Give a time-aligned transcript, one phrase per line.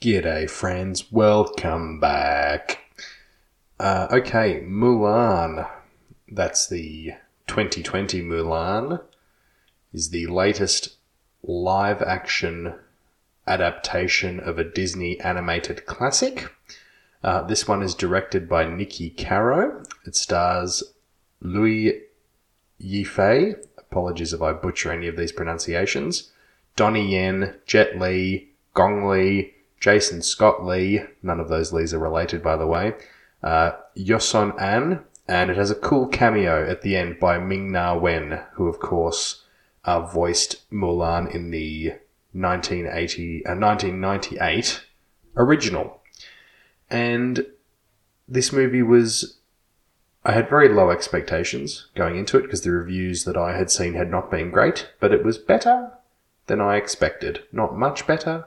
[0.00, 1.10] G'day, friends.
[1.10, 2.84] Welcome back.
[3.80, 5.68] Uh, okay, Mulan.
[6.28, 7.14] That's the
[7.48, 9.02] 2020 Mulan.
[9.92, 10.98] Is the latest
[11.42, 12.76] live action
[13.44, 16.48] adaptation of a Disney animated classic.
[17.24, 19.82] Uh, this one is directed by Niki Caro.
[20.06, 20.84] It stars
[21.40, 22.00] Liu
[22.80, 23.56] Yifei.
[23.76, 26.30] Apologies if I butcher any of these pronunciations.
[26.76, 31.02] Donnie Yen, Jet Li, Gong Li, Jason Scott Lee.
[31.22, 32.94] None of those Lees are related, by the way.
[33.42, 37.96] Uh, Yoson An, and it has a cool cameo at the end by Ming Na
[37.96, 39.44] Wen, who, of course,
[39.84, 41.94] uh, voiced Mulan in the
[42.32, 44.84] 1980, uh, 1998
[45.36, 46.02] original.
[46.90, 47.46] And
[48.26, 49.36] this movie was.
[50.24, 53.94] I had very low expectations going into it because the reviews that I had seen
[53.94, 55.92] had not been great, but it was better
[56.48, 57.44] than I expected.
[57.52, 58.46] Not much better,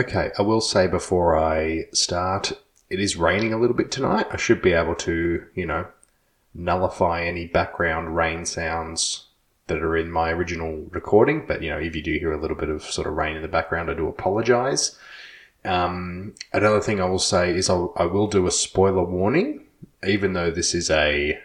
[0.00, 2.52] okay, I will say before I start,
[2.88, 4.26] it is raining a little bit tonight.
[4.30, 5.86] I should be able to, you know,
[6.54, 9.26] nullify any background rain sounds
[9.66, 11.44] that are in my original recording.
[11.46, 13.42] But, you know, if you do hear a little bit of sort of rain in
[13.42, 14.98] the background, I do apologize.
[15.64, 19.64] Um, another thing I will say is I'll, I will do a spoiler warning,
[20.04, 21.38] even though this is a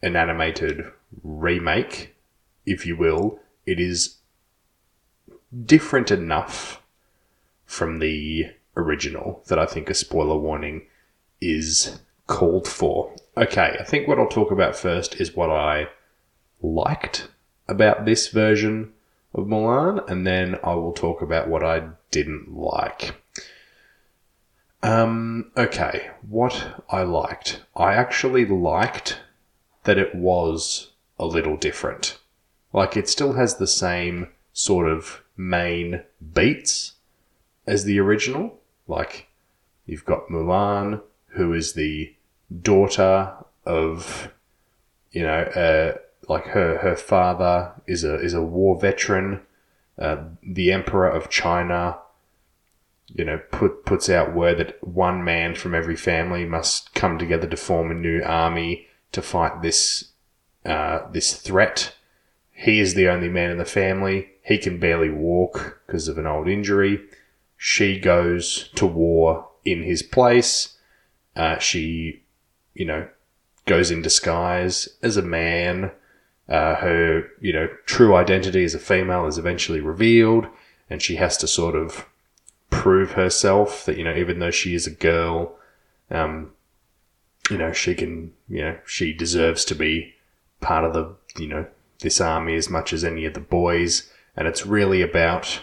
[0.00, 0.84] an animated
[1.22, 2.14] remake,
[2.64, 3.40] if you will.
[3.66, 4.16] It is
[5.66, 6.81] different enough
[7.72, 8.44] from the
[8.76, 10.82] original that I think a spoiler warning
[11.40, 13.16] is called for.
[13.34, 15.88] Okay, I think what I'll talk about first is what I
[16.60, 17.28] liked
[17.66, 18.92] about this version
[19.34, 23.14] of Mulan, and then I will talk about what I didn't like.
[24.82, 27.62] Um, okay, what I liked.
[27.74, 29.18] I actually liked
[29.84, 32.18] that it was a little different.
[32.74, 36.02] Like, it still has the same sort of main
[36.34, 36.92] beats
[37.66, 38.58] as the original.
[38.86, 39.28] Like,
[39.86, 42.14] you've got Mulan, who is the
[42.62, 43.34] daughter
[43.64, 44.32] of,
[45.12, 49.40] you know, uh, like her her father is a is a war veteran.
[49.98, 51.98] Uh, the emperor of China,
[53.08, 57.46] you know, put puts out word that one man from every family must come together
[57.46, 60.12] to form a new army to fight this
[60.64, 61.94] uh, this threat.
[62.52, 64.30] He is the only man in the family.
[64.42, 67.00] He can barely walk because of an old injury.
[67.64, 70.78] She goes to war in his place.
[71.36, 72.24] Uh, she,
[72.74, 73.06] you know,
[73.66, 75.92] goes in disguise as a man.
[76.48, 80.48] Uh, her, you know, true identity as a female is eventually revealed,
[80.90, 82.04] and she has to sort of
[82.70, 85.54] prove herself that, you know, even though she is a girl,
[86.10, 86.50] um,
[87.48, 90.12] you know, she can, you know, she deserves to be
[90.60, 91.64] part of the, you know,
[92.00, 94.10] this army as much as any of the boys.
[94.36, 95.60] And it's really about,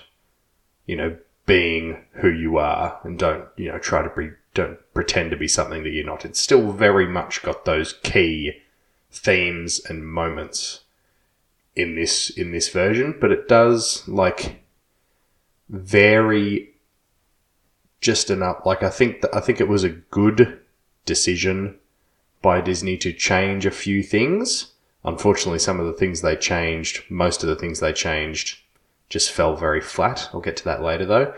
[0.86, 1.18] you know,
[1.50, 5.48] being who you are and don't, you know, try to be, don't pretend to be
[5.48, 6.24] something that you're not.
[6.24, 8.62] It's still very much got those key
[9.10, 10.82] themes and moments
[11.76, 14.62] in this, in this version, but it does like
[15.70, 16.70] vary
[18.00, 18.64] just enough.
[18.64, 20.60] Like I think that, I think it was a good
[21.06, 21.80] decision
[22.44, 24.74] by Disney to change a few things.
[25.04, 28.60] Unfortunately, some of the things they changed, most of the things they changed,
[29.10, 30.30] just fell very flat.
[30.34, 31.34] I'll get to that later though.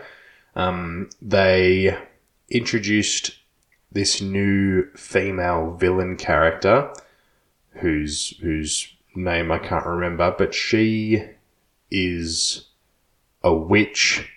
[0.54, 1.96] Um, they
[2.50, 3.38] introduced
[3.90, 6.92] this new female villain character
[7.76, 11.24] whose whose name I can't remember, but she
[11.90, 12.68] is
[13.42, 14.30] a witch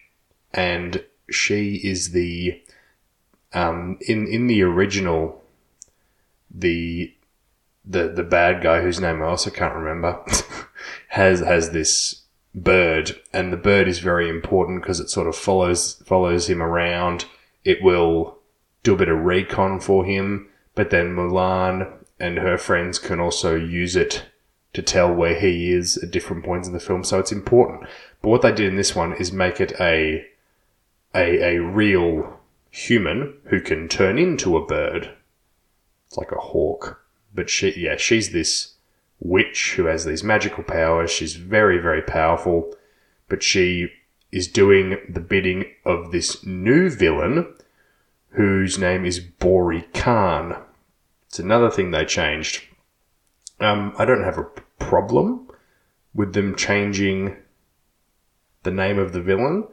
[0.54, 2.62] and she is the
[3.54, 5.44] um, in in the original
[6.50, 7.13] the
[7.86, 10.24] the the bad guy whose name I also can't remember
[11.09, 12.25] has has this
[12.56, 17.25] bird and the bird is very important because it sort of follows follows him around
[17.66, 18.38] it will
[18.81, 23.56] do a bit of recon for him but then Mulan and her friends can also
[23.56, 24.25] use it
[24.75, 27.88] to tell where he is at different points in the film, so it's important.
[28.22, 30.28] But what they did in this one is make it a
[31.16, 35.12] a, a real human who can turn into a bird.
[36.07, 37.02] It's like a hawk.
[37.34, 38.75] But she, yeah, she's this
[39.19, 41.12] witch who has these magical powers.
[41.12, 42.73] She's very, very powerful,
[43.27, 43.89] but she
[44.31, 47.53] is doing the bidding of this new villain
[48.29, 50.57] whose name is Bori Khan.
[51.27, 52.63] It's another thing they changed.
[53.59, 55.50] Um, I don't have a problem
[56.13, 57.38] with them changing
[58.63, 59.68] the name of the villain.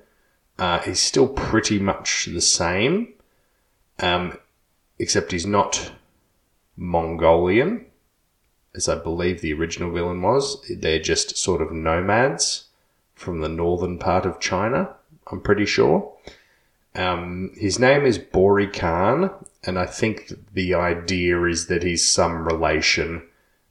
[0.58, 3.14] Uh, he's still pretty much the same,
[3.98, 4.38] um,
[4.98, 5.90] except he's not
[6.76, 7.86] Mongolian,
[8.74, 10.64] as I believe the original villain was.
[10.69, 12.64] They're just sort of nomads
[13.14, 14.94] from the northern part of China,
[15.30, 16.12] I'm pretty sure.
[16.94, 19.30] Um, his name is Bori Khan,
[19.64, 23.22] and I think the idea is that he's some relation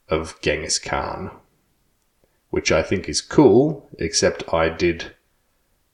[0.08, 1.30] of Genghis Khan,
[2.50, 5.14] which I think is cool, except I did,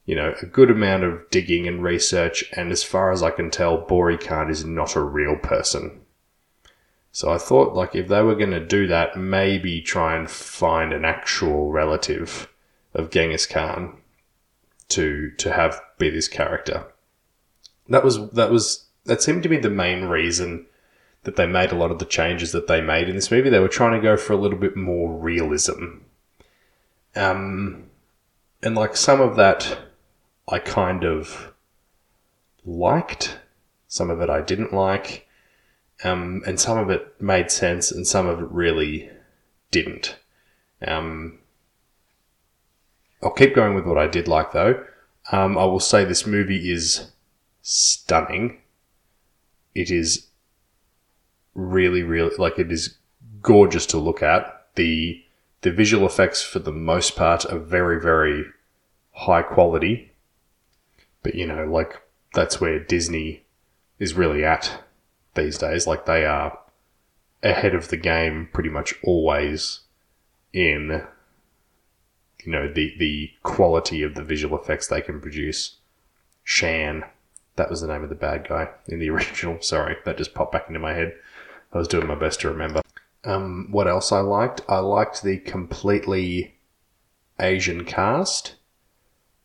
[0.06, 3.50] you know, a good amount of digging and research, and as far as I can
[3.50, 6.00] tell, Bori Khan is not a real person.
[7.12, 10.92] So I thought, like, if they were going to do that, maybe try and find
[10.92, 12.48] an actual relative
[12.94, 13.96] of Genghis Khan
[14.88, 16.86] to to have be this character.
[17.88, 20.66] That was that was that seemed to be the main reason
[21.24, 23.50] that they made a lot of the changes that they made in this movie.
[23.50, 25.98] They were trying to go for a little bit more realism.
[27.16, 27.90] Um,
[28.62, 29.78] and like some of that,
[30.48, 31.52] I kind of
[32.64, 33.38] liked.
[33.88, 35.27] Some of it I didn't like.
[36.04, 39.10] Um, and some of it made sense, and some of it really
[39.70, 40.16] didn't.
[40.86, 41.38] Um,
[43.22, 44.84] I'll keep going with what I did like though.
[45.32, 47.10] Um, I will say this movie is
[47.62, 48.58] stunning.
[49.74, 50.28] It is
[51.54, 52.96] really, really like it is
[53.42, 54.66] gorgeous to look at.
[54.76, 55.22] The
[55.62, 58.44] the visual effects for the most part are very, very
[59.12, 60.12] high quality.
[61.22, 62.00] But you know, like
[62.34, 63.44] that's where Disney
[63.98, 64.84] is really at
[65.38, 65.86] these days.
[65.86, 66.58] Like they are
[67.42, 69.80] ahead of the game pretty much always
[70.52, 71.06] in
[72.44, 75.76] you know the the quality of the visual effects they can produce.
[76.44, 77.04] Shan,
[77.56, 79.60] that was the name of the bad guy in the original.
[79.60, 81.14] Sorry, that just popped back into my head.
[81.72, 82.80] I was doing my best to remember.
[83.24, 84.62] Um, what else I liked?
[84.68, 86.54] I liked the completely
[87.38, 88.54] Asian cast.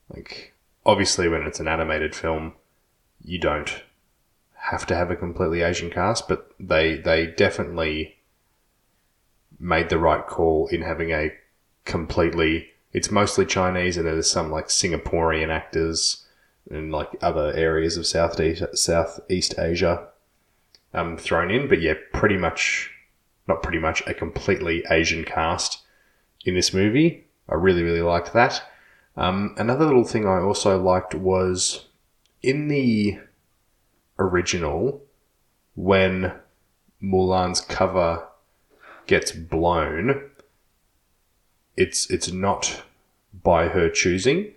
[0.09, 0.53] Like,
[0.85, 2.53] obviously, when it's an animated film,
[3.21, 3.83] you don't
[4.69, 8.17] have to have a completely Asian cast, but they they definitely
[9.59, 11.31] made the right call in having a
[11.85, 12.69] completely.
[12.93, 16.25] It's mostly Chinese, and there's some like Singaporean actors
[16.69, 20.07] and like other areas of Southeast Southeast Asia
[20.93, 21.67] um, thrown in.
[21.67, 22.89] But yeah, pretty much,
[23.47, 25.81] not pretty much, a completely Asian cast
[26.45, 27.27] in this movie.
[27.49, 28.63] I really really liked that.
[29.17, 31.87] Um, another little thing I also liked was
[32.41, 33.19] in the
[34.23, 35.01] original
[35.75, 36.33] when
[37.01, 38.27] Mulan's cover
[39.07, 40.29] gets blown,
[41.75, 42.83] it's it's not
[43.33, 44.53] by her choosing.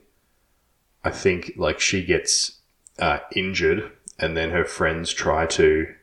[1.05, 2.59] I think like she gets
[2.99, 5.95] uh, injured, and then her friends try to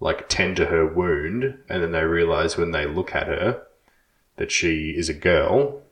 [0.00, 3.62] like tend to her wound, and then they realize when they look at her
[4.36, 5.82] that she is a girl,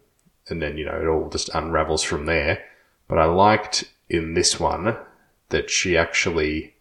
[0.49, 2.65] and then you know it all just unravels from there.
[3.09, 4.97] But I liked in this one
[5.51, 6.72] that she actually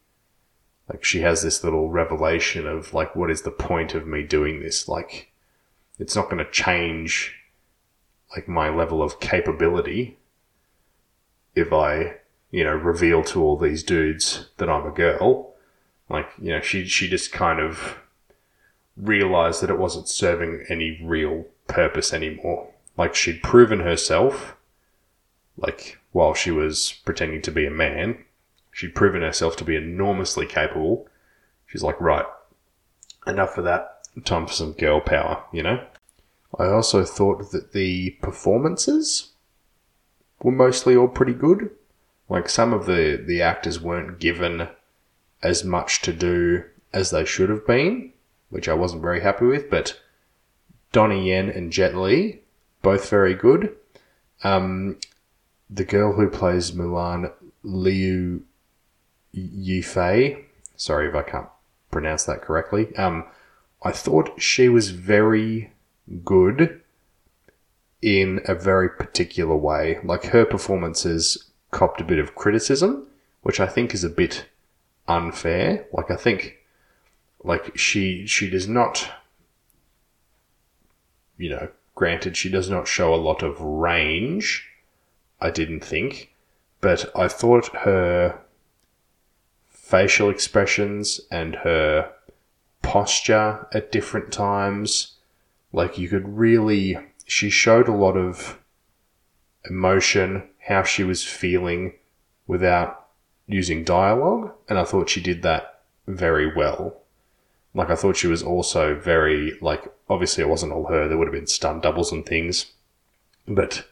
[0.91, 4.59] like she has this little revelation of like what is the point of me doing
[4.59, 4.89] this?
[4.89, 5.31] Like
[5.97, 7.33] it's not going to change
[8.35, 10.17] like my level of capability
[11.53, 12.15] if i
[12.49, 15.53] you know reveal to all these dudes that i'm a girl.
[16.09, 17.97] Like you know she she just kind of
[18.97, 22.67] realized that it wasn't serving any real purpose anymore.
[22.97, 24.57] Like she'd proven herself
[25.55, 28.25] like while she was pretending to be a man
[28.71, 31.07] She'd proven herself to be enormously capable.
[31.67, 32.25] She's like, right,
[33.27, 34.07] enough of that.
[34.25, 35.85] Time for some girl power, you know?
[36.57, 39.31] I also thought that the performances
[40.41, 41.69] were mostly all pretty good.
[42.27, 44.67] Like some of the, the actors weren't given
[45.43, 46.63] as much to do
[46.93, 48.11] as they should have been,
[48.49, 49.99] which I wasn't very happy with, but
[50.91, 52.41] Donnie Yen and Jet Li,
[52.81, 53.75] both very good.
[54.43, 54.97] Um,
[55.69, 57.31] the girl who plays Mulan,
[57.63, 58.43] Liu
[59.35, 60.45] Yifei.
[60.75, 61.47] Sorry if I can't
[61.89, 62.95] pronounce that correctly.
[62.95, 63.25] Um,
[63.83, 65.71] I thought she was very
[66.23, 66.81] good
[68.01, 69.99] in a very particular way.
[70.03, 73.07] Like her performances copped a bit of criticism,
[73.41, 74.45] which I think is a bit
[75.07, 75.85] unfair.
[75.91, 76.57] Like I think,
[77.43, 79.09] like she she does not,
[81.37, 81.69] you know,
[82.01, 84.67] Granted, she does not show a lot of range,
[85.39, 86.33] I didn't think,
[86.79, 88.39] but I thought her
[89.91, 92.09] facial expressions and her
[92.81, 95.17] posture at different times,
[95.73, 98.57] like you could really, she showed a lot of
[99.69, 101.93] emotion, how she was feeling
[102.47, 103.07] without
[103.47, 106.95] using dialogue, and I thought she did that very well.
[107.73, 111.07] Like I thought she was also very like obviously it wasn't all her.
[111.07, 112.71] There would have been stunt doubles and things,
[113.45, 113.85] but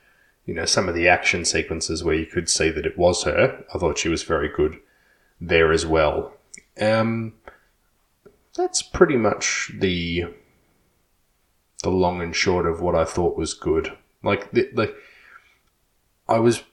[0.46, 3.65] you know some of the action sequences where you could see that it was her.
[3.74, 4.79] I thought she was very good
[5.39, 6.34] there as well.
[6.79, 7.34] Um,
[8.55, 10.25] that's pretty much the
[11.84, 13.96] the long and short of what I thought was good.
[14.22, 14.93] Like the, like
[16.27, 16.63] I was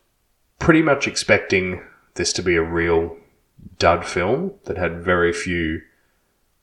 [0.58, 1.82] pretty much expecting
[2.14, 3.16] this to be a real
[3.78, 5.82] dud film that had very few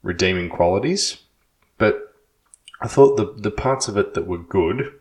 [0.01, 1.19] redeeming qualities,
[1.77, 2.13] but
[2.81, 4.93] I thought the the parts of it that were good,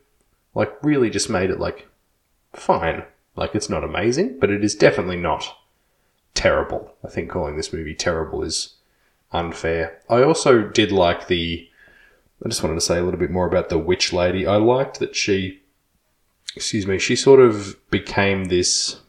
[0.54, 1.88] like really just made it like
[2.52, 3.04] fine.
[3.35, 5.56] Like it's not amazing, but it is definitely not
[6.35, 6.95] terrible.
[7.05, 8.75] I think calling this movie terrible is
[9.33, 10.01] unfair.
[10.09, 11.69] I also did like the.
[12.45, 14.47] I just wanted to say a little bit more about the witch lady.
[14.47, 15.62] I liked that she,
[16.57, 19.01] excuse me, she sort of became this.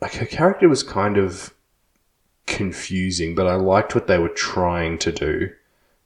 [0.00, 1.54] Like her character was kind of
[2.46, 5.50] confusing, but I liked what they were trying to do.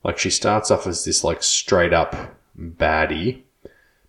[0.04, 3.42] Like she starts off as this like straight up baddie,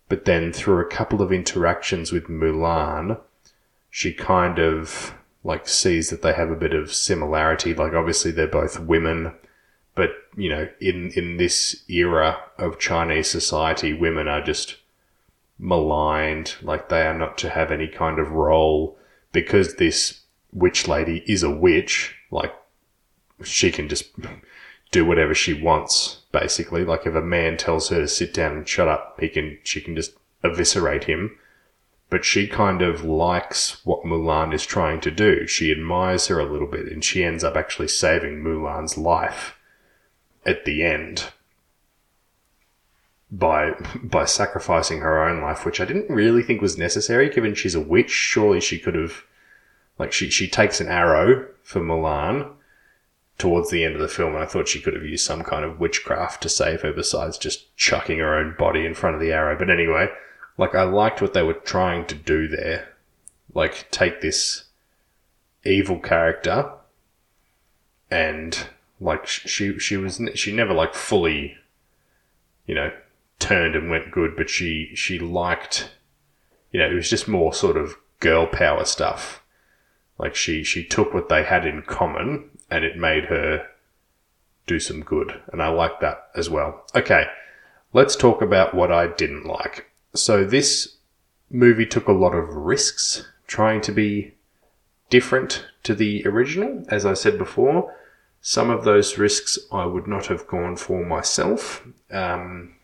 [0.08, 3.18] but then through a couple of interactions with Mulan,
[3.96, 7.72] she kind of like sees that they have a bit of similarity.
[7.72, 9.32] Like obviously they're both women,
[9.94, 14.78] but you know, in in this era of Chinese society, women are just
[15.60, 16.56] maligned.
[16.60, 18.98] Like they are not to have any kind of role
[19.30, 20.22] because this
[20.52, 22.16] witch lady is a witch.
[22.32, 22.52] Like
[23.44, 24.10] she can just
[24.90, 26.84] do whatever she wants, basically.
[26.84, 29.80] Like if a man tells her to sit down and shut up, he can she
[29.80, 31.38] can just eviscerate him
[32.14, 35.48] but she kind of likes what Mulan is trying to do.
[35.48, 39.58] She admires her a little bit and she ends up actually saving Mulan's life
[40.46, 41.32] at the end
[43.32, 47.74] by by sacrificing her own life, which I didn't really think was necessary given she's
[47.74, 48.12] a witch.
[48.12, 49.24] Surely she could have
[49.98, 52.48] like she she takes an arrow for Mulan
[53.38, 55.64] towards the end of the film and I thought she could have used some kind
[55.64, 59.32] of witchcraft to save her besides just chucking her own body in front of the
[59.32, 59.58] arrow.
[59.58, 60.10] But anyway,
[60.56, 62.88] like I liked what they were trying to do there.
[63.52, 64.64] Like take this
[65.64, 66.70] evil character
[68.10, 68.66] and
[69.00, 71.56] like she she was she never like fully
[72.66, 72.92] you know
[73.38, 75.90] turned and went good but she she liked
[76.70, 79.42] you know it was just more sort of girl power stuff.
[80.18, 83.66] Like she she took what they had in common and it made her
[84.66, 86.86] do some good and I like that as well.
[86.94, 87.26] Okay
[87.92, 90.96] let's talk about what I didn't like so this
[91.50, 94.34] movie took a lot of risks trying to be
[95.10, 96.84] different to the original.
[96.88, 97.94] As I said before,
[98.40, 101.86] some of those risks I would not have gone for myself.
[102.10, 102.74] Um,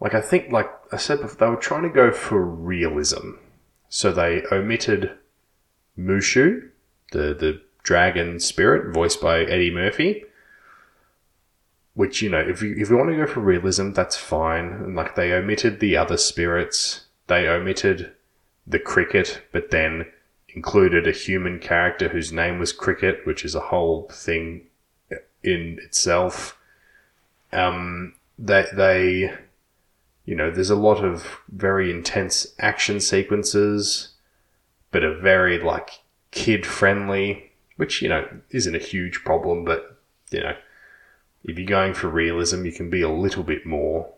[0.00, 3.32] like I think, like I said before, they were trying to go for realism.
[3.88, 5.12] So they omitted
[5.98, 6.70] Mushu,
[7.12, 10.24] the the dragon spirit, voiced by Eddie Murphy
[11.94, 14.66] which you know if you if you want to go for realism that's fine.
[14.66, 17.06] And like they omitted the other spirits.
[17.26, 18.12] They omitted
[18.66, 20.06] the cricket but then
[20.48, 24.66] included a human character whose name was cricket which is a whole thing
[25.42, 26.58] in itself.
[27.52, 29.34] Um they they
[30.24, 34.10] you know there's a lot of very intense action sequences
[34.90, 35.90] but are very like
[36.30, 39.98] kid friendly which you know isn't a huge problem but
[40.30, 40.56] you know
[41.44, 44.10] if you're going for realism, you can be a little bit more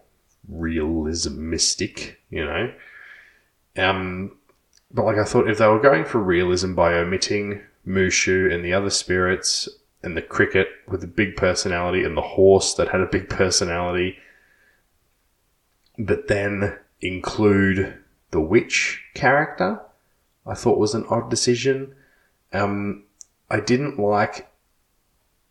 [0.48, 2.72] realismistic, you know.
[3.76, 4.32] Um,
[4.90, 8.72] but like I thought, if they were going for realism by omitting Mushu and the
[8.72, 9.68] other spirits
[10.02, 14.16] and the cricket with a big personality and the horse that had a big personality,
[15.98, 17.96] but then include
[18.30, 19.80] the witch character,
[20.46, 21.94] I thought was an odd decision.
[22.52, 23.04] Um,
[23.50, 24.48] I didn't like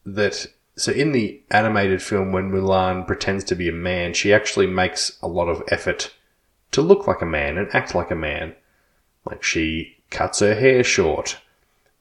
[0.06, 4.68] that so in the animated film, when Mulan pretends to be a man, she actually
[4.68, 6.14] makes a lot of effort
[6.72, 8.56] to look like a man and act like a man.
[9.26, 11.38] Like she cuts her hair short,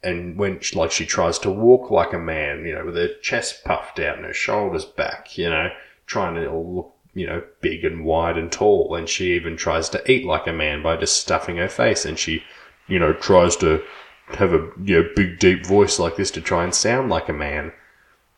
[0.02, 3.14] and when she, like she tries to walk like a man, you know, with her
[3.22, 5.70] chest puffed out and her shoulders back, you know,
[6.06, 8.94] trying to look, you know, big and wide and tall.
[8.96, 12.18] And she even tries to eat like a man by just stuffing her face, and
[12.18, 12.42] she,
[12.88, 13.82] you know, tries to
[14.30, 17.32] have a you know big deep voice like this to try and sound like a
[17.32, 17.72] man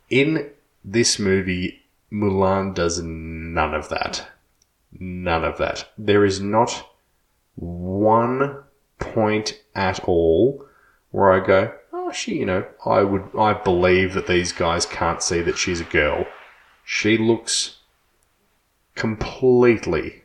[0.08, 0.50] in
[0.84, 1.82] this movie,
[2.12, 4.28] Mulan does none of that.
[4.98, 5.88] None of that.
[5.98, 6.86] There is not
[7.56, 8.62] one
[8.98, 10.64] point at all
[11.10, 15.22] where I go, oh, she, you know, I would, I believe that these guys can't
[15.22, 16.26] see that she's a girl.
[16.84, 17.78] She looks
[18.94, 20.22] completely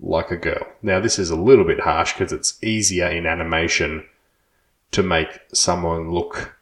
[0.00, 0.66] like a girl.
[0.82, 4.06] Now, this is a little bit harsh because it's easier in animation
[4.92, 6.56] to make someone look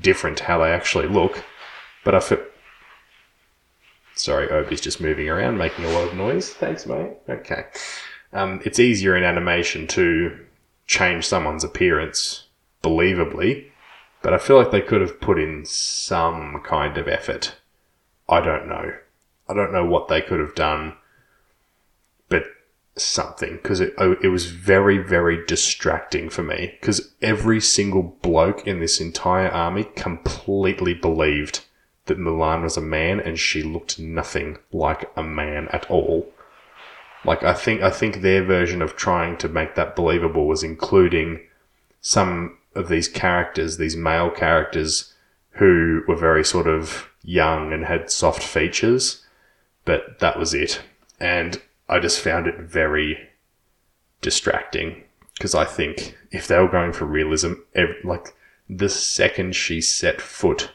[0.00, 1.44] different how they actually look.
[2.04, 2.44] But I feel.
[4.14, 6.50] Sorry, Obi's just moving around, making a lot of noise.
[6.50, 7.16] Thanks, mate.
[7.28, 7.64] Okay.
[8.32, 10.38] Um, it's easier in animation to
[10.86, 12.46] change someone's appearance
[12.82, 13.70] believably,
[14.22, 17.56] but I feel like they could have put in some kind of effort.
[18.28, 18.92] I don't know.
[19.48, 20.94] I don't know what they could have done,
[22.28, 22.44] but
[22.96, 28.66] something because it oh, it was very very distracting for me because every single bloke
[28.66, 31.64] in this entire army completely believed
[32.06, 36.32] that Mulan was a man and she looked nothing like a man at all.
[37.24, 41.40] Like I think I think their version of trying to make that believable was including
[42.00, 45.14] some of these characters, these male characters
[45.52, 49.24] who were very sort of young and had soft features,
[49.84, 50.80] but that was it.
[51.20, 53.18] And I just found it very
[54.20, 55.04] distracting
[55.34, 57.52] because I think if they were going for realism,
[58.02, 58.34] like
[58.68, 60.72] the second she set foot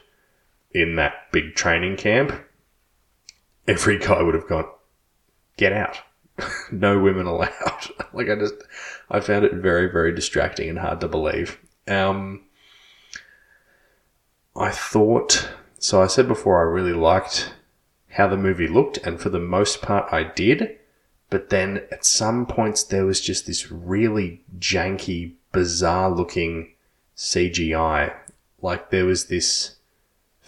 [0.72, 2.32] in that big training camp,
[3.66, 4.68] every guy would have gone,
[5.56, 5.98] get out.
[6.72, 7.88] no women allowed.
[8.12, 8.54] like I just,
[9.10, 11.58] I found it very, very distracting and hard to believe.
[11.86, 12.44] Um,
[14.56, 15.48] I thought,
[15.78, 17.52] so I said before, I really liked
[18.10, 20.76] how the movie looked, and for the most part, I did.
[21.30, 26.72] But then at some points, there was just this really janky, bizarre looking
[27.16, 28.14] CGI.
[28.62, 29.76] Like there was this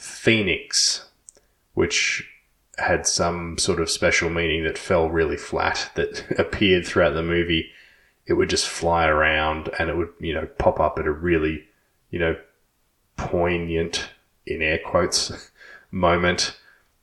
[0.00, 1.08] phoenix,
[1.74, 2.26] which
[2.78, 7.70] had some sort of special meaning that fell really flat, that appeared throughout the movie.
[8.26, 11.64] It would just fly around and it would, you know, pop up at a really,
[12.10, 12.36] you know,
[13.16, 14.08] poignant,
[14.46, 15.50] in air quotes,
[15.90, 16.56] moment.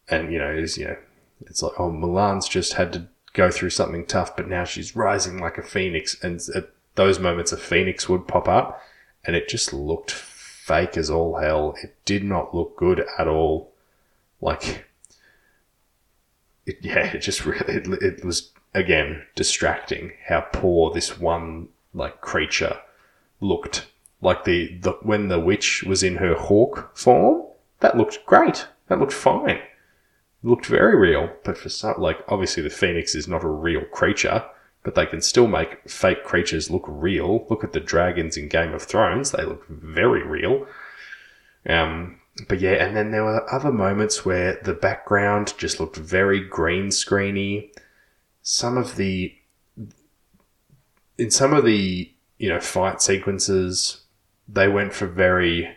[0.10, 0.98] And, you know, it's, you know,
[1.42, 5.38] it's like, oh, Mulan's just had to go through something tough, but now she's rising
[5.38, 6.18] like a phoenix.
[6.24, 8.82] And at uh, those moments, a phoenix would pop up,
[9.24, 10.12] and it just looked
[10.68, 11.76] fake as all hell.
[11.82, 13.72] It did not look good at all.
[14.42, 14.86] Like,
[16.66, 22.22] it, yeah, it just really, it, it was again distracting how poor this one like
[22.22, 22.78] creature
[23.40, 23.88] looked.
[24.22, 27.44] Like the, the when the witch was in her hawk form,
[27.80, 28.68] that looked great.
[28.88, 29.60] That looked fine
[30.44, 34.46] looked very real, but for some, like, obviously the Phoenix is not a real creature,
[34.84, 37.46] but they can still make fake creatures look real.
[37.50, 40.66] Look at the dragons in Game of Thrones, they look very real.
[41.68, 46.40] Um, but yeah, and then there were other moments where the background just looked very
[46.40, 47.72] green screeny.
[48.42, 49.36] Some of the,
[51.18, 54.02] in some of the, you know, fight sequences,
[54.48, 55.76] they went for very,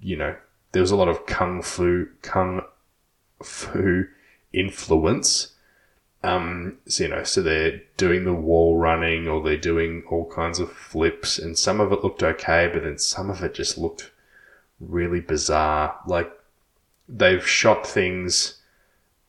[0.00, 0.34] you know,
[0.72, 2.62] there was a lot of kung fu, kung
[3.42, 4.06] fu
[4.52, 5.53] influence.
[6.24, 10.58] Um, so, you know, so they're doing the wall running or they're doing all kinds
[10.58, 14.10] of flips, and some of it looked okay, but then some of it just looked
[14.80, 16.00] really bizarre.
[16.06, 16.32] Like
[17.06, 18.58] they've shot things,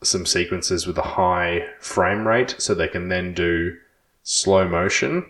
[0.02, 3.76] some sequences with a high frame rate, so they can then do
[4.22, 5.26] slow motion.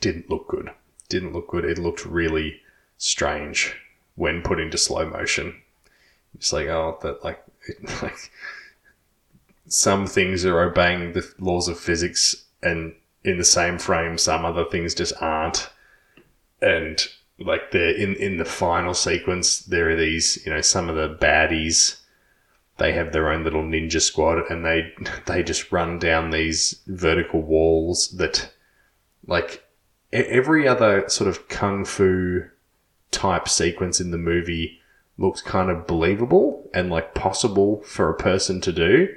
[0.00, 0.70] Didn't look good.
[1.10, 1.66] Didn't look good.
[1.66, 2.62] It looked really
[2.96, 3.76] strange
[4.14, 5.54] when put into slow motion.
[6.34, 7.44] It's like, oh, that like
[8.02, 8.30] like
[9.72, 14.64] some things are obeying the laws of physics and in the same frame some other
[14.64, 15.70] things just aren't
[16.60, 17.08] and
[17.38, 21.16] like the in in the final sequence there are these you know some of the
[21.16, 22.00] baddies
[22.78, 24.92] they have their own little ninja squad and they
[25.26, 28.52] they just run down these vertical walls that
[29.26, 29.64] like
[30.12, 32.42] every other sort of kung fu
[33.10, 34.80] type sequence in the movie
[35.18, 39.08] looks kind of believable and like possible for a person to do.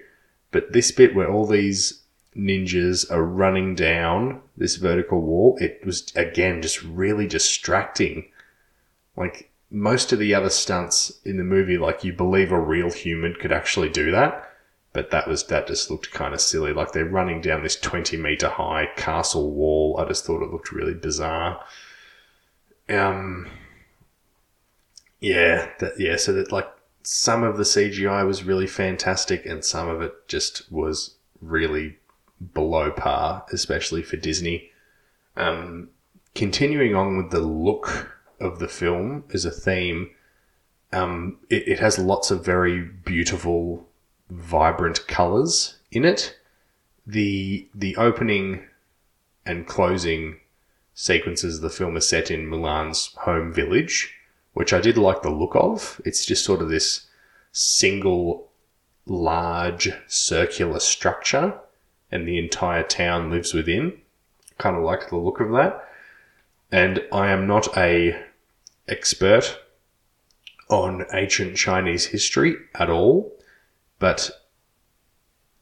[0.55, 6.13] But this bit where all these ninjas are running down this vertical wall, it was
[6.15, 8.31] again just really distracting.
[9.17, 13.33] Like most of the other stunts in the movie, like you believe a real human
[13.33, 14.49] could actually do that.
[14.93, 16.71] But that was that just looked kind of silly.
[16.71, 19.97] Like they're running down this twenty meter high castle wall.
[19.99, 21.61] I just thought it looked really bizarre.
[22.87, 23.49] Um,
[25.19, 26.15] yeah, that, yeah.
[26.15, 26.69] So that like
[27.05, 31.97] some of the CGI was really fantastic, and some of it just was really
[32.53, 34.71] below par, especially for Disney.
[35.37, 35.89] Um,
[36.33, 40.09] continuing on with the look of the film as a theme,
[40.91, 43.87] um, it, it has lots of very beautiful
[44.29, 46.37] vibrant colors in it.
[47.05, 48.65] The the opening
[49.45, 50.39] and closing
[50.95, 54.11] sequences of the film are set in Mulan's home village,
[54.55, 56.01] which I did like the look of.
[56.05, 57.07] It's just sort of this
[57.51, 58.49] single
[59.05, 61.59] large circular structure
[62.09, 63.99] and the entire town lives within.
[64.57, 65.87] Kind of like the look of that.
[66.71, 68.17] And I am not a
[68.87, 69.59] expert
[70.69, 73.37] on ancient Chinese history at all,
[73.99, 74.31] but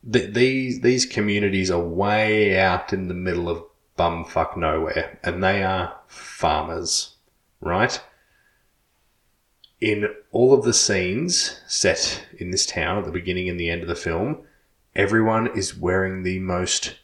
[0.10, 3.63] th- these these communities are way out in the middle of
[3.97, 7.15] bumfuck nowhere, and they are farmers,
[7.60, 7.99] right?
[9.84, 13.82] In all of the scenes set in this town at the beginning and the end
[13.82, 14.48] of the film,
[14.96, 16.96] everyone is wearing the most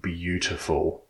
[0.00, 1.04] beautiful,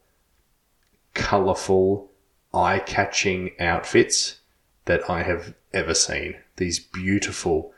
[1.15, 2.11] colourful,
[2.53, 4.41] eye catching outfits
[4.87, 6.39] that I have ever seen.
[6.57, 7.73] These beautiful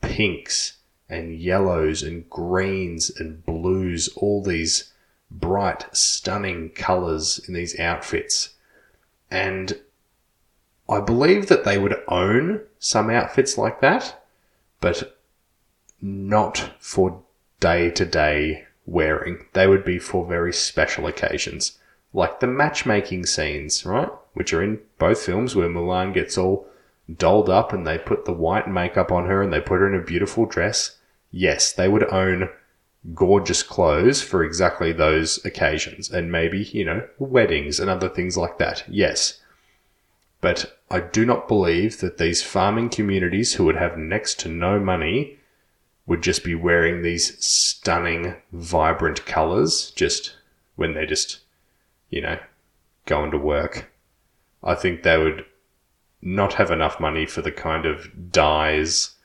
[0.00, 4.92] pinks and yellows and greens and blues, all these
[5.30, 8.56] bright, stunning colours in these outfits.
[9.30, 9.78] And
[10.88, 14.24] I believe that they would own some outfits like that,
[14.80, 15.18] but
[16.00, 17.22] not for
[17.60, 19.44] day to day wearing.
[19.52, 21.78] They would be for very special occasions,
[22.12, 24.08] like the matchmaking scenes, right?
[24.32, 26.66] Which are in both films where Mulan gets all
[27.16, 30.00] dolled up and they put the white makeup on her and they put her in
[30.00, 30.96] a beautiful dress.
[31.30, 32.48] Yes, they would own
[33.14, 38.58] gorgeous clothes for exactly those occasions and maybe, you know, weddings and other things like
[38.58, 38.84] that.
[38.88, 39.40] Yes.
[40.40, 44.78] But I do not believe that these farming communities who would have next to no
[44.78, 45.38] money
[46.06, 50.36] would just be wearing these stunning, vibrant colors just
[50.76, 51.40] when they're just,
[52.08, 52.38] you know,
[53.04, 53.92] going to work.
[54.62, 55.44] I think they would
[56.22, 59.16] not have enough money for the kind of dyes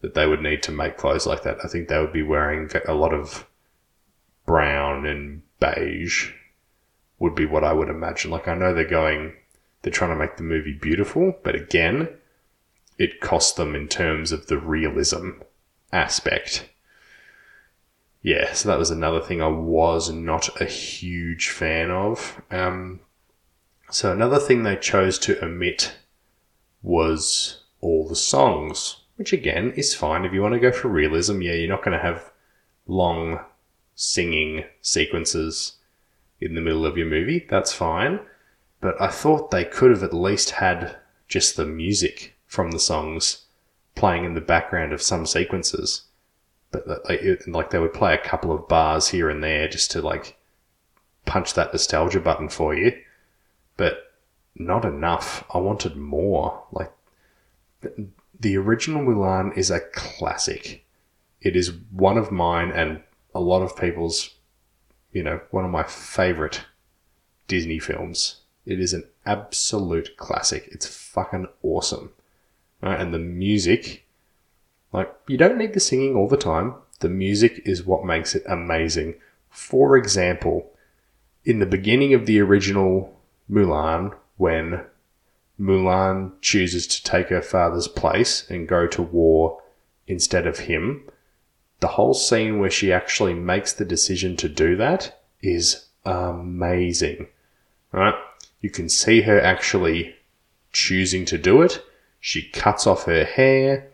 [0.00, 1.58] that they would need to make clothes like that.
[1.64, 3.46] I think they would be wearing a lot of
[4.46, 6.32] brown and beige
[7.18, 8.30] would be what I would imagine.
[8.30, 9.34] Like I know they're going
[9.82, 12.08] they're trying to make the movie beautiful, but again,
[12.98, 15.30] it cost them in terms of the realism
[15.92, 16.68] aspect.
[18.22, 22.42] Yeah, so that was another thing I was not a huge fan of.
[22.50, 23.00] Um,
[23.90, 25.94] so another thing they chose to omit
[26.82, 31.40] was all the songs, which again is fine if you want to go for realism.
[31.40, 32.30] Yeah, you're not going to have
[32.86, 33.40] long
[33.94, 35.76] singing sequences
[36.40, 37.46] in the middle of your movie.
[37.48, 38.20] That's fine.
[38.80, 43.44] But I thought they could have at least had just the music from the songs
[43.94, 46.02] playing in the background of some sequences.
[46.70, 50.38] But like, they would play a couple of bars here and there just to like
[51.26, 52.92] punch that nostalgia button for you.
[53.76, 54.12] But
[54.54, 55.44] not enough.
[55.52, 56.62] I wanted more.
[56.70, 56.92] Like
[58.38, 60.84] the original Mulan is a classic.
[61.40, 63.02] It is one of mine and
[63.34, 64.34] a lot of people's,
[65.12, 66.62] you know, one of my favorite
[67.46, 68.42] Disney films.
[68.68, 70.68] It is an absolute classic.
[70.70, 72.12] It's fucking awesome.
[72.82, 73.00] Right?
[73.00, 74.04] And the music,
[74.92, 76.74] like, you don't need the singing all the time.
[77.00, 79.14] The music is what makes it amazing.
[79.48, 80.70] For example,
[81.46, 83.18] in the beginning of the original
[83.50, 84.84] Mulan, when
[85.58, 89.62] Mulan chooses to take her father's place and go to war
[90.06, 91.04] instead of him,
[91.80, 97.28] the whole scene where she actually makes the decision to do that is amazing.
[97.92, 98.14] Right?
[98.60, 100.16] You can see her actually
[100.72, 101.82] choosing to do it.
[102.20, 103.88] She cuts off her hair.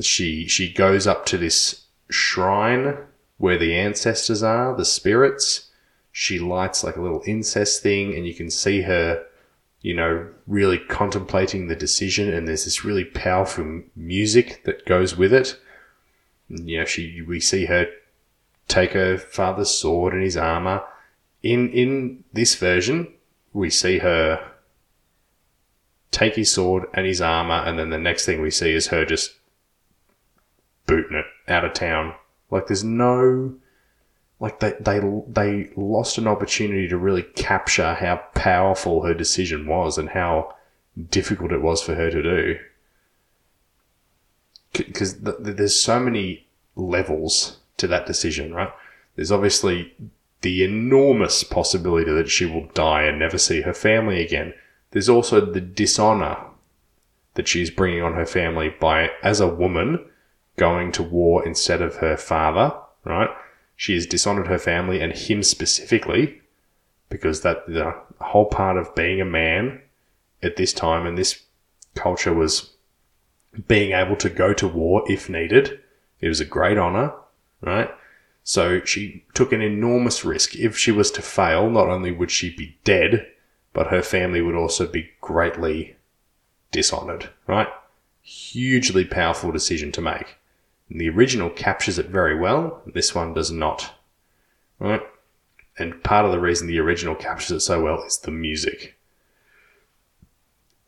[0.00, 2.96] She she goes up to this shrine
[3.38, 5.70] where the ancestors are, the spirits.
[6.12, 9.24] She lights like a little incest thing and you can see her
[9.82, 15.32] you know, really contemplating the decision, and there's this really powerful music that goes with
[15.32, 15.58] it.
[16.48, 17.86] And, you know, she we see her
[18.68, 20.82] take her father's sword and his armor.
[21.42, 23.14] In in this version,
[23.52, 24.50] we see her
[26.10, 29.04] take his sword and his armor, and then the next thing we see is her
[29.04, 29.34] just
[30.86, 32.14] booting it out of town.
[32.50, 33.54] Like there's no
[34.40, 39.98] like they they they lost an opportunity to really capture how powerful her decision was
[39.98, 40.54] and how
[41.10, 42.58] difficult it was for her to do.
[44.72, 48.72] Because th- there's so many levels to that decision, right?
[49.16, 49.94] There's obviously
[50.42, 54.54] the enormous possibility that she will die and never see her family again.
[54.90, 56.38] There's also the dishonor
[57.34, 60.04] that she's bringing on her family by, as a woman,
[60.56, 62.74] going to war instead of her father,
[63.04, 63.30] right?
[63.76, 66.40] She has dishonored her family and him specifically
[67.08, 69.80] because that the whole part of being a man
[70.42, 71.42] at this time and this
[71.94, 72.74] culture was
[73.68, 75.80] being able to go to war if needed
[76.20, 77.12] It was a great honor,
[77.62, 77.90] right?
[78.42, 80.56] So she took an enormous risk.
[80.56, 83.26] If she was to fail, not only would she be dead,
[83.72, 85.96] but her family would also be greatly
[86.72, 87.68] dishonored, right?
[88.22, 90.36] Hugely powerful decision to make.
[90.88, 92.82] And the original captures it very well.
[92.86, 93.94] This one does not,
[94.78, 95.02] right?
[95.78, 98.96] And part of the reason the original captures it so well is the music.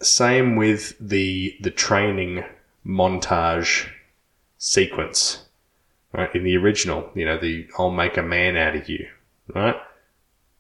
[0.00, 2.44] Same with the the training
[2.84, 3.88] montage
[4.58, 5.41] sequence.
[6.12, 6.34] Right?
[6.34, 9.08] In the original, you know, the I'll make a man out of you.
[9.54, 9.76] Right?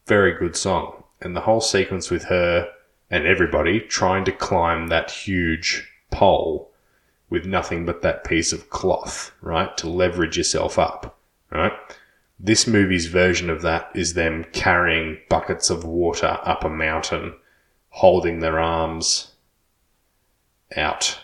[0.06, 1.04] Very good song.
[1.20, 2.68] And the whole sequence with her
[3.10, 6.72] and everybody trying to climb that huge pole
[7.28, 9.76] with nothing but that piece of cloth, right?
[9.78, 11.18] To leverage yourself up,
[11.50, 11.72] right?
[12.38, 17.34] This movie's version of that is them carrying buckets of water up a mountain,
[17.90, 19.32] holding their arms
[20.76, 21.20] out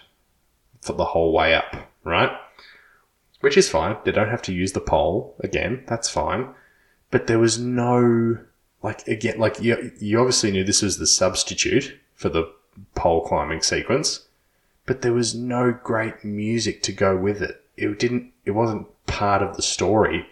[0.81, 2.31] for the whole way up, right?
[3.41, 3.97] Which is fine.
[4.05, 5.85] They don't have to use the pole again.
[5.87, 6.55] That's fine.
[7.11, 8.39] But there was no,
[8.83, 12.53] like, again, like, you, you obviously knew this was the substitute for the
[12.95, 14.27] pole climbing sequence,
[14.87, 17.65] but there was no great music to go with it.
[17.77, 20.27] It didn't, it wasn't part of the story.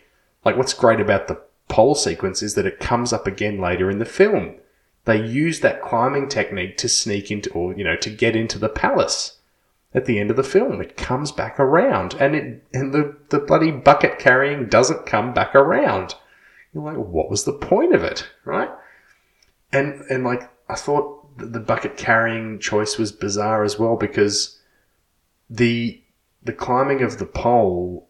[0.45, 3.99] Like, what's great about the pole sequence is that it comes up again later in
[3.99, 4.57] the film.
[5.05, 8.69] They use that climbing technique to sneak into, or, you know, to get into the
[8.69, 9.36] palace
[9.97, 10.81] at the end of the film.
[10.81, 15.55] It comes back around and it, and the, the bloody bucket carrying doesn't come back
[15.55, 16.15] around.
[16.75, 18.29] You're like, what was the point of it?
[18.45, 18.69] Right?
[19.73, 24.61] And, and like, I thought the- bucket carrying choice was bizarre as well because
[25.49, 26.03] the,
[26.43, 28.09] the climbing of the pole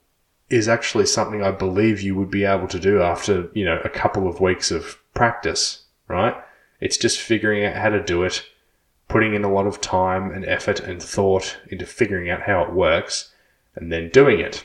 [0.48, 3.88] is actually something I believe you would be able to do after, you know, a
[3.88, 6.34] couple of weeks of practice, right?
[6.80, 8.44] It's just figuring out how to do it,
[9.16, 12.70] putting in a lot of time and effort and thought into figuring out how it
[12.70, 13.32] works,
[13.74, 14.62] and then doing it.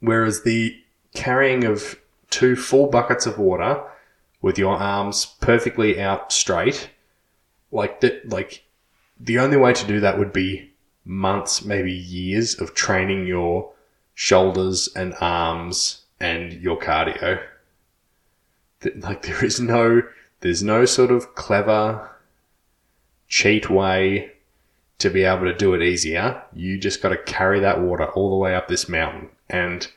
[0.00, 0.76] Whereas the
[1.14, 1.98] carrying of
[2.28, 3.82] two full buckets of water
[4.42, 6.90] with your arms perfectly out straight,
[7.72, 8.62] like that, like
[9.18, 10.70] the only way to do that would be
[11.06, 13.72] months, maybe years of training your
[14.12, 17.42] shoulders and arms and your cardio.
[18.96, 20.02] Like there is no,
[20.40, 22.06] there's no sort of clever
[23.30, 24.32] cheat way
[24.98, 26.42] to be able to do it easier.
[26.52, 29.88] You just got to carry that water all the way up this mountain and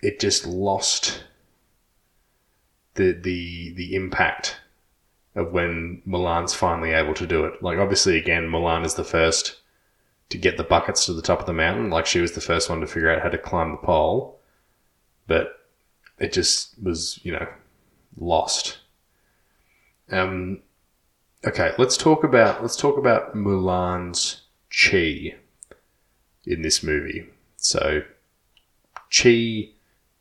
[0.00, 1.22] it just lost
[2.94, 4.56] the, the, the impact
[5.36, 7.62] of when Mulan's finally able to do it.
[7.62, 9.58] Like obviously again, Milan is the first
[10.30, 11.90] to get the buckets to the top of the mountain.
[11.90, 14.40] Like she was the first one to figure out how to climb the pole,
[15.26, 15.60] but
[16.18, 17.46] it just was, you know,
[18.16, 18.78] lost.
[20.10, 20.62] Um,
[21.44, 25.34] okay, let's talk about let's talk about Mulan's chi
[26.44, 27.26] in this movie.
[27.56, 28.02] So,
[29.10, 29.70] chi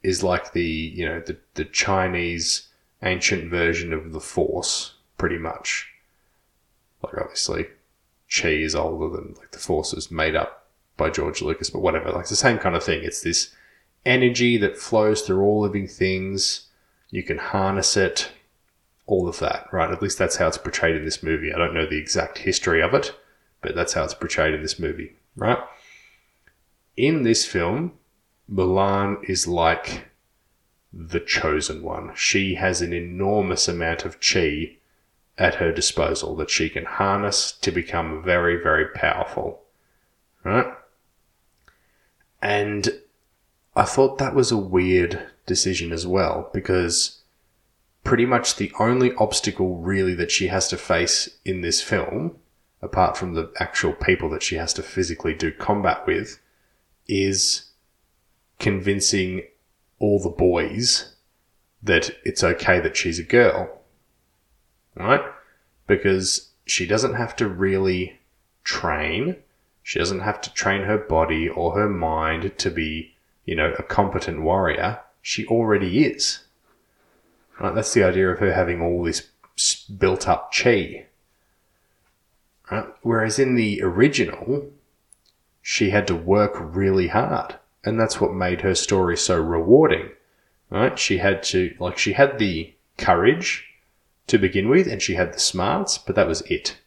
[0.04, 2.68] is like the you know the the Chinese
[3.04, 5.88] ancient version of the Force, pretty much.
[7.04, 7.68] Like obviously,
[8.34, 12.12] chi is older than like the Force is made up by George Lucas, but whatever.
[12.12, 13.04] Like the same kind of thing.
[13.04, 13.54] It's this
[14.06, 16.68] energy that flows through all living things.
[17.10, 18.32] You can harness it,
[19.12, 19.91] all of that, right?
[19.91, 21.54] At least that's how it's portrayed in this movie.
[21.54, 23.13] I don't know the exact history of it,
[23.62, 25.58] but that's how it's portrayed in this movie, right?
[26.95, 27.91] In this film,
[28.50, 30.08] Mulan is like
[30.93, 32.13] the chosen one.
[32.15, 34.78] She has an enormous amount of chi
[35.38, 39.62] at her disposal that she can harness to become very, very powerful,
[40.45, 40.74] right?
[42.41, 43.02] And
[43.76, 47.21] I thought that was a weird decision as well because
[48.04, 52.38] pretty much the only obstacle really that she has to face in this film,
[52.82, 56.40] apart from the actual people that she has to physically do combat with,
[57.08, 57.72] is
[58.60, 59.44] convincing
[60.00, 61.16] all the boys
[61.84, 63.82] that it's okay that she's a girl.
[64.96, 65.22] Right?
[65.88, 68.20] Because she doesn't have to really
[68.64, 69.38] train.
[69.84, 73.84] She doesn't have to train her body or her mind to be, you know, a
[73.84, 75.00] competent warrior.
[75.22, 76.40] She already is.
[77.62, 77.76] Right?
[77.76, 79.30] That's the idea of her having all this
[79.86, 81.06] built up chi.
[82.71, 82.86] Right?
[83.04, 84.71] Whereas in the original,
[85.62, 87.56] she had to work really hard.
[87.84, 90.10] And that's what made her story so rewarding.
[90.71, 90.97] Right?
[90.97, 93.67] She had to, like, she had the courage
[94.28, 96.78] to begin with and she had the smarts, but that was it.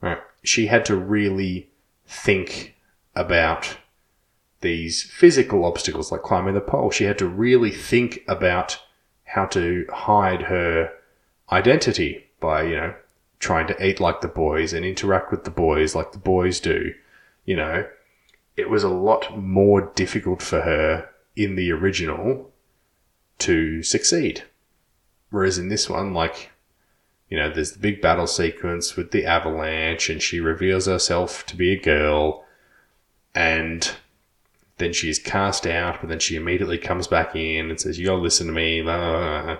[0.00, 0.18] Right?
[0.44, 1.70] She had to really
[2.06, 2.76] think
[3.16, 3.78] about
[4.60, 6.90] these physical obstacles like climbing the pole.
[6.90, 8.80] She had to really think about
[9.26, 10.92] how to hide her
[11.52, 12.94] identity by, you know,
[13.38, 16.94] trying to eat like the boys and interact with the boys like the boys do.
[17.44, 17.86] You know,
[18.56, 22.50] it was a lot more difficult for her in the original
[23.38, 24.44] to succeed.
[25.30, 26.50] Whereas in this one, like,
[27.28, 31.56] you know, there's the big battle sequence with the avalanche, and she reveals herself to
[31.56, 32.44] be a girl,
[33.34, 33.96] and
[34.78, 38.20] then she's cast out, but then she immediately comes back in and says, You gotta
[38.20, 39.56] listen to me, blah, blah, blah.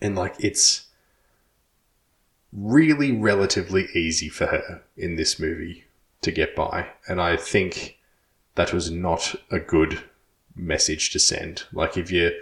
[0.00, 0.86] and like, it's
[2.52, 5.84] really relatively easy for her in this movie
[6.20, 6.88] to get by.
[7.08, 7.98] And I think
[8.54, 10.02] that was not a good
[10.54, 11.64] message to send.
[11.72, 12.32] Like, if you're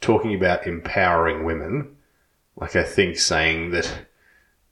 [0.00, 1.96] talking about empowering women,
[2.56, 4.06] like, I think saying that,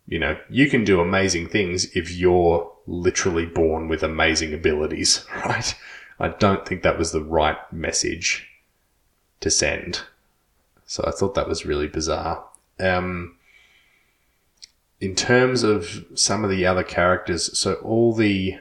[0.06, 5.74] you know, you can do amazing things if you're literally born with amazing abilities, right?
[6.18, 8.48] I don't think that was the right message
[9.40, 10.00] to send.
[10.86, 12.44] So I thought that was really bizarre.
[12.78, 13.36] Um,
[15.00, 18.58] in terms of some of the other characters, so all the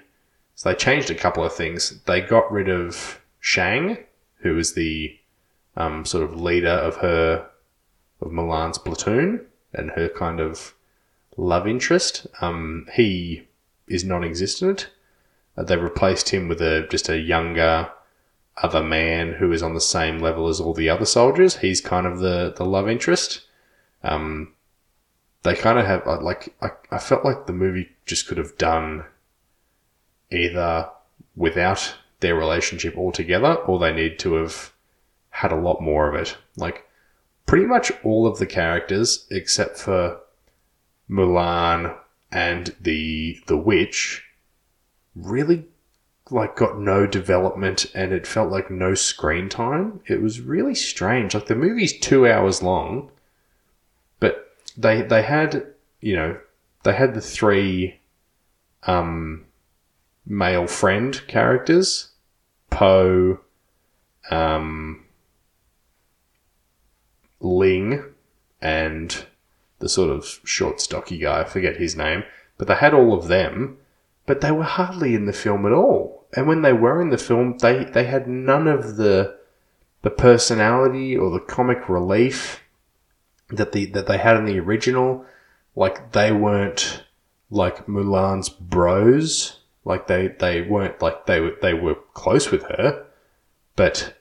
[0.55, 2.01] so they changed a couple of things.
[2.05, 3.97] They got rid of Shang,
[4.37, 5.17] who was the
[5.75, 7.49] um, sort of leader of her
[8.21, 10.73] of Mulan's platoon and her kind of
[11.37, 12.27] love interest.
[12.41, 13.47] Um, he
[13.87, 14.89] is non-existent.
[14.89, 14.94] Uh,
[15.57, 17.89] they replaced him with a just a younger
[18.57, 21.57] other man who is on the same level as all the other soldiers.
[21.57, 23.41] He's kind of the the love interest.
[24.03, 24.53] Um,
[25.43, 28.57] they kind of have uh, like I, I felt like the movie just could have
[28.57, 29.05] done
[30.31, 30.89] either
[31.35, 34.73] without their relationship altogether or they need to have
[35.29, 36.87] had a lot more of it like
[37.45, 40.19] pretty much all of the characters except for
[41.09, 41.95] Mulan
[42.31, 44.24] and the the witch
[45.15, 45.65] really
[46.31, 50.01] like got no development and it felt like no screen time.
[50.07, 51.33] It was really strange.
[51.33, 53.11] Like the movie's 2 hours long,
[54.19, 55.67] but they they had,
[56.01, 56.37] you know,
[56.83, 57.99] they had the three
[58.83, 59.45] um
[60.25, 62.09] male friend characters,
[62.69, 63.39] Po,
[64.31, 65.05] um
[67.39, 68.03] Ling
[68.61, 69.25] and
[69.79, 71.41] the sort of short, stocky guy.
[71.41, 72.23] I forget his name,
[72.57, 73.77] but they had all of them,
[74.25, 76.25] but they were hardly in the film at all.
[76.35, 79.37] And when they were in the film, they they had none of the
[80.01, 82.61] the personality or the comic relief
[83.49, 85.25] that the that they had in the original.
[85.75, 87.03] Like they weren't
[87.49, 89.59] like Mulan's bros.
[89.83, 93.05] Like they they weren't like they were they were close with her,
[93.75, 94.15] but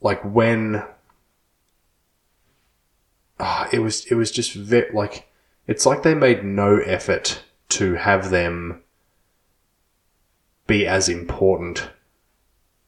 [0.00, 0.84] like when
[3.38, 5.28] ah, it was it was just ve- like
[5.66, 8.82] it's like they made no effort to have them
[10.66, 11.90] be as important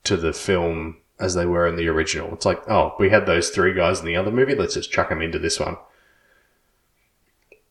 [0.04, 2.32] to the film as they were in the original.
[2.32, 5.10] It's like, oh, we had those three guys in the other movie, let's just chuck
[5.10, 5.76] them into this one.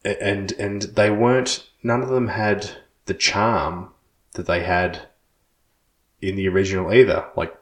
[0.06, 2.70] And and they weren't none of them had
[3.06, 3.90] the charm
[4.34, 5.10] that they had
[6.22, 7.26] in the original either.
[7.36, 7.54] Like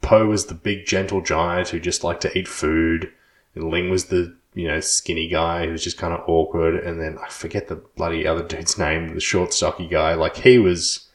[0.00, 3.12] Po was the big gentle giant who just liked to eat food,
[3.54, 7.18] and Ling was the you know skinny guy who's just kind of awkward, and then
[7.18, 10.14] I forget the bloody other dude's name, the short stocky guy.
[10.14, 11.08] Like he was,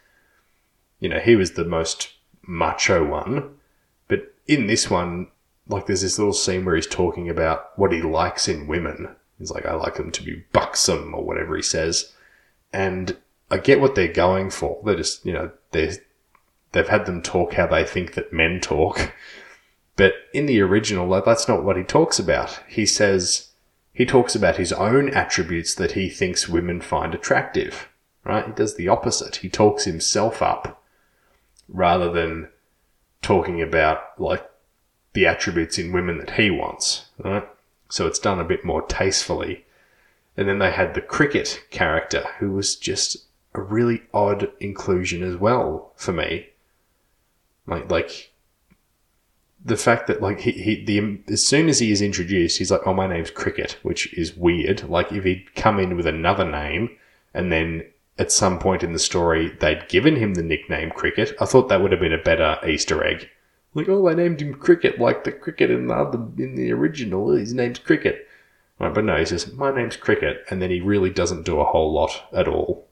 [1.00, 3.56] you know, he was the most macho one.
[4.08, 5.28] But in this one,
[5.68, 9.16] like there's this little scene where he's talking about what he likes in women.
[9.38, 12.14] He's like, I like them to be buxom or whatever he says,
[12.72, 13.18] and
[13.52, 14.82] I get what they're going for.
[14.86, 15.92] They're just, you know, they're
[16.72, 19.14] they've had them talk how they think that men talk.
[19.96, 22.62] But in the original, that's not what he talks about.
[22.68, 23.50] He says,
[23.94, 27.88] he talks about his own attributes that he thinks women find attractive,
[28.26, 28.46] right?
[28.46, 29.38] He does the opposite.
[29.38, 30.84] He talks himself up
[31.70, 32.50] rather than
[33.22, 34.46] talking about, like,
[35.14, 37.48] the attributes in women that he wants, right?
[37.88, 39.66] So it's done a bit more tastefully.
[40.36, 43.16] And then they had the cricket character, who was just
[43.54, 46.50] a really odd inclusion as well for me.
[47.66, 48.34] Like, like
[49.66, 52.86] the fact that like he, he the as soon as he is introduced, he's like,
[52.86, 54.88] "Oh, my name's Cricket," which is weird.
[54.88, 56.96] Like if he'd come in with another name,
[57.34, 57.84] and then
[58.18, 61.82] at some point in the story they'd given him the nickname Cricket, I thought that
[61.82, 63.28] would have been a better Easter egg.
[63.74, 67.32] Like, oh, they named him Cricket, like the cricket in the other, in the original.
[67.32, 68.28] His name's Cricket.
[68.80, 71.66] Right, but no, he says, "My name's Cricket," and then he really doesn't do a
[71.66, 72.88] whole lot at all.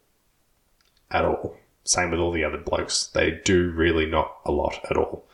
[1.11, 1.57] At all.
[1.83, 3.07] Same with all the other blokes.
[3.07, 5.25] They do really not a lot at all.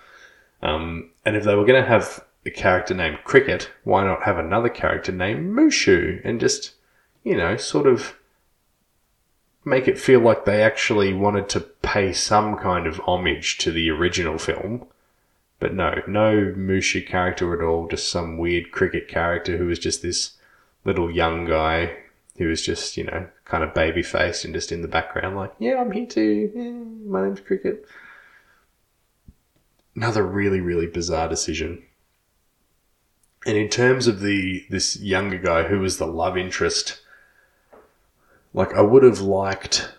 [0.62, 4.38] Um, and if they were going to have a character named Cricket, why not have
[4.38, 6.74] another character named Mushu and just,
[7.24, 8.16] you know, sort of
[9.66, 13.90] make it feel like they actually wanted to pay some kind of homage to the
[13.90, 14.86] original film.
[15.60, 20.02] But no, no Mushu character at all, just some weird cricket character who was just
[20.02, 20.38] this
[20.86, 21.98] little young guy
[22.38, 25.54] who was just, you know, kind of baby faced and just in the background, like,
[25.60, 26.52] yeah, I'm here too.
[26.56, 27.86] Yeah, my name's Cricket.
[30.00, 31.84] Another really, really bizarre decision.
[33.46, 37.02] And in terms of the this younger guy who was the love interest,
[38.54, 39.92] like I would have liked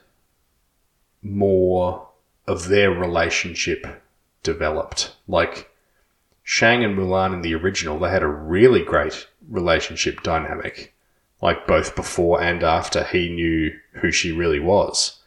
[1.21, 2.09] more
[2.47, 4.03] of their relationship
[4.43, 5.15] developed.
[5.29, 5.71] Like
[6.43, 10.95] Shang and Mulan in the original, they had a really great relationship dynamic.
[11.43, 15.21] Like both before and after he knew who she really was.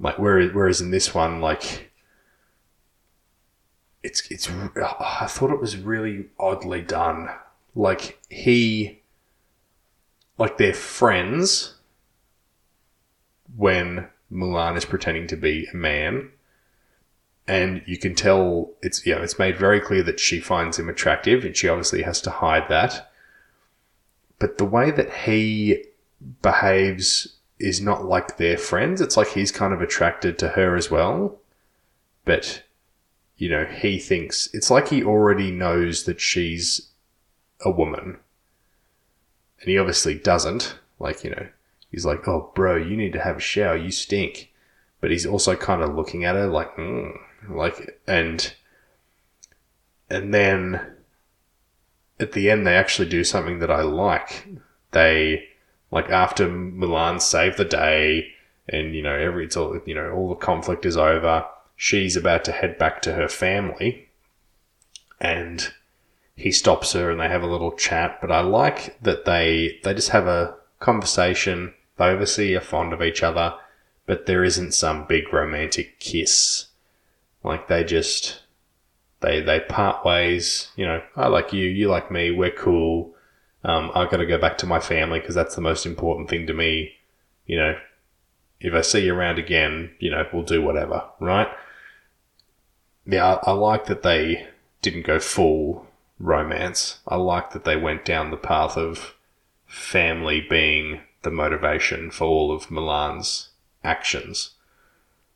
[0.00, 1.90] Like whereas, whereas in this one, like
[4.04, 7.30] it's it's I thought it was really oddly done.
[7.74, 9.00] Like he
[10.38, 11.74] like they're friends
[13.56, 16.30] when Mulan is pretending to be a man.
[17.46, 20.88] And you can tell it's you know, it's made very clear that she finds him
[20.88, 23.10] attractive and she obviously has to hide that.
[24.38, 25.84] But the way that he
[26.42, 29.00] behaves is not like they're friends.
[29.00, 31.38] It's like he's kind of attracted to her as well.
[32.24, 32.63] But
[33.36, 36.90] you know, he thinks it's like he already knows that she's
[37.64, 38.18] a woman.
[39.60, 40.78] And he obviously doesn't.
[40.98, 41.48] Like, you know,
[41.90, 43.76] he's like, oh, bro, you need to have a shower.
[43.76, 44.52] You stink.
[45.00, 47.12] But he's also kind of looking at her like, mm,
[47.48, 48.54] like, and,
[50.08, 50.80] and then
[52.20, 54.46] at the end, they actually do something that I like.
[54.92, 55.48] They,
[55.90, 58.28] like, after Mulan saved the day
[58.68, 61.44] and, you know, every, it's all, you know, all the conflict is over
[61.76, 64.08] she's about to head back to her family
[65.20, 65.72] and
[66.36, 69.94] he stops her and they have a little chat but i like that they they
[69.94, 70.54] just have a
[70.84, 71.72] conversation.
[71.96, 73.54] They obviously are fond of each other
[74.06, 76.66] but there isn't some big romantic kiss.
[77.42, 78.42] Like they just
[79.20, 80.68] they they part ways.
[80.76, 83.14] You know i like you you like me we're cool.
[83.64, 86.46] Um, i've got to go back to my family because that's the most important thing
[86.48, 86.92] to me
[87.46, 87.74] you know
[88.64, 91.48] if i see you around again you know we'll do whatever right
[93.06, 94.48] yeah, I, I like that they
[94.82, 95.86] didn't go full
[96.18, 96.98] romance.
[97.06, 99.14] I like that they went down the path of
[99.66, 103.50] family being the motivation for all of Mulan's
[103.82, 104.50] actions.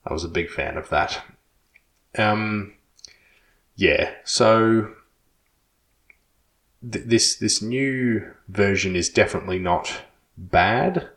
[0.06, 1.22] I was a big fan of that.
[2.16, 2.74] Um,
[3.76, 4.94] yeah, so
[6.90, 10.02] th- this this new version is definitely not
[10.36, 11.10] bad,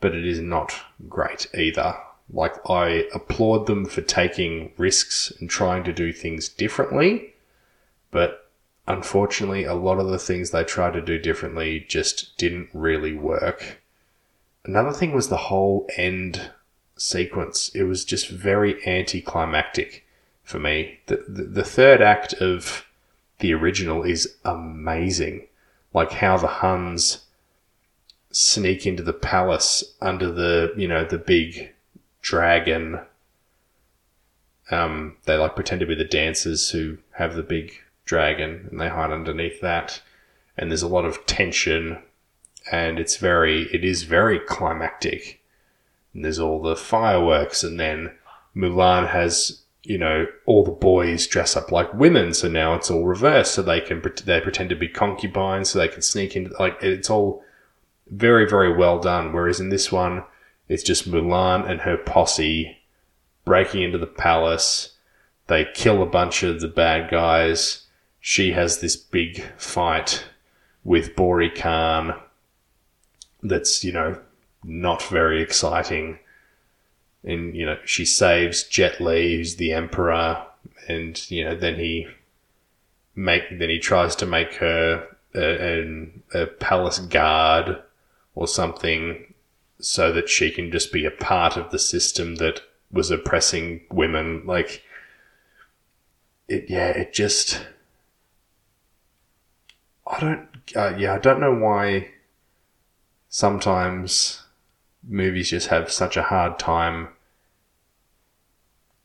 [0.00, 0.74] but it is not
[1.08, 1.96] great either.
[2.32, 7.34] Like, I applaud them for taking risks and trying to do things differently,
[8.10, 8.50] but
[8.86, 13.82] unfortunately, a lot of the things they tried to do differently just didn't really work.
[14.64, 16.50] Another thing was the whole end
[16.96, 17.70] sequence.
[17.74, 20.06] It was just very anticlimactic
[20.44, 21.00] for me.
[21.06, 22.86] The, the, the third act of
[23.38, 25.46] the original is amazing.
[25.92, 27.24] Like how the Huns
[28.30, 31.72] sneak into the palace under the, you know, the big
[32.22, 33.00] dragon.
[34.70, 37.72] Um, they like pretend to be the dancers who have the big
[38.04, 40.00] dragon and they hide underneath that.
[40.56, 41.98] And there's a lot of tension
[42.70, 45.42] and it's very, it is very climactic.
[46.14, 48.12] And there's all the fireworks and then
[48.54, 52.34] Mulan has, you know, all the boys dress up like women.
[52.34, 53.54] So now it's all reversed.
[53.54, 57.10] So they can, they pretend to be concubines so they can sneak into, like, it's
[57.10, 57.42] all
[58.10, 59.32] very, very well done.
[59.32, 60.24] Whereas in this one,
[60.68, 62.78] it's just Mulan and her posse
[63.44, 64.96] breaking into the palace.
[65.46, 67.86] They kill a bunch of the bad guys.
[68.20, 70.24] She has this big fight
[70.84, 72.14] with Bori Khan
[73.42, 74.20] that's, you know,
[74.62, 76.18] not very exciting.
[77.24, 80.44] And, you know, she saves Jet Li, who's the emperor,
[80.88, 82.06] and, you know, then he
[83.14, 85.82] make then he tries to make her a,
[86.32, 87.82] a, a palace guard
[88.40, 89.34] or something
[89.80, 94.42] so that she can just be a part of the system that was oppressing women.
[94.46, 94.82] Like,
[96.48, 97.66] it, yeah, it just,
[100.06, 102.08] I don't, uh, yeah, I don't know why
[103.28, 104.42] sometimes
[105.06, 107.08] movies just have such a hard time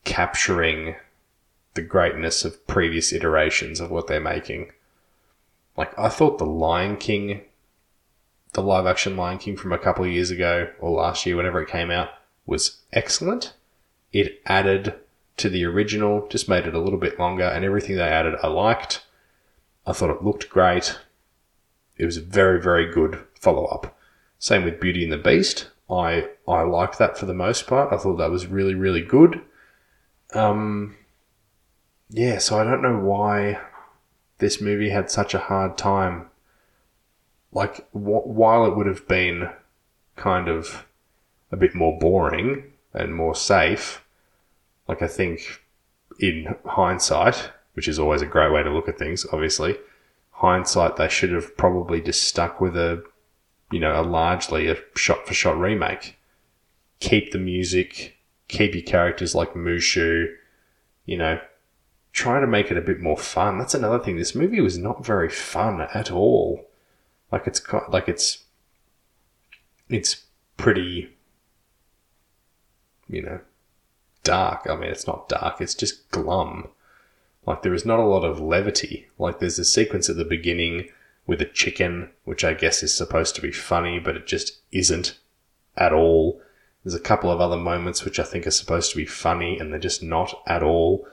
[0.04, 0.96] capturing
[1.74, 4.72] the greatness of previous iterations of what they're making.
[5.76, 7.42] Like, I thought The Lion King
[8.56, 11.62] the live action Lion King from a couple of years ago or last year, whenever
[11.62, 12.08] it came out,
[12.46, 13.52] was excellent.
[14.12, 14.94] It added
[15.36, 18.48] to the original, just made it a little bit longer, and everything they added I
[18.48, 19.04] liked.
[19.86, 20.98] I thought it looked great.
[21.98, 23.98] It was a very, very good follow up.
[24.38, 25.68] Same with Beauty and the Beast.
[25.90, 27.92] I I liked that for the most part.
[27.92, 29.42] I thought that was really, really good.
[30.32, 30.96] Um,
[32.08, 33.60] yeah, so I don't know why
[34.38, 36.30] this movie had such a hard time
[37.56, 39.48] like wh- while it would have been
[40.14, 40.84] kind of
[41.50, 44.04] a bit more boring and more safe,
[44.86, 45.62] like I think
[46.20, 49.76] in hindsight, which is always a great way to look at things, obviously,
[50.32, 53.02] hindsight they should have probably just stuck with a
[53.72, 56.18] you know, a largely a shot for shot remake.
[57.00, 60.28] Keep the music, keep your characters like Mushu,
[61.06, 61.40] you know,
[62.12, 63.58] try to make it a bit more fun.
[63.58, 64.18] That's another thing.
[64.18, 66.65] This movie was not very fun at all.
[67.32, 68.44] Like it's like it's
[69.88, 70.24] it's
[70.56, 71.16] pretty
[73.08, 73.40] you know
[74.22, 74.66] dark.
[74.68, 75.60] I mean, it's not dark.
[75.60, 76.68] It's just glum.
[77.46, 79.06] Like there is not a lot of levity.
[79.18, 80.88] Like there's a sequence at the beginning
[81.26, 85.18] with a chicken, which I guess is supposed to be funny, but it just isn't
[85.76, 86.40] at all.
[86.84, 89.72] There's a couple of other moments which I think are supposed to be funny and
[89.72, 91.06] they're just not at all.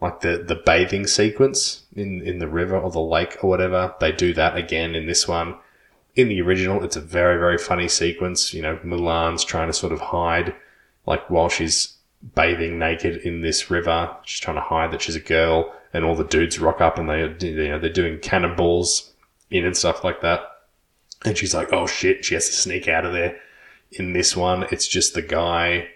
[0.00, 3.94] Like the, the bathing sequence in, in the river or the lake or whatever.
[3.98, 5.56] They do that again in this one.
[6.14, 8.54] In the original, it's a very, very funny sequence.
[8.54, 10.54] You know, Mulan's trying to sort of hide,
[11.06, 11.96] like while she's
[12.34, 16.14] bathing naked in this river, she's trying to hide that she's a girl and all
[16.14, 19.12] the dudes rock up and they, you know, they're doing cannonballs
[19.50, 20.42] in and stuff like that.
[21.24, 23.38] And she's like, oh shit, she has to sneak out of there.
[23.92, 25.88] In this one, it's just the guy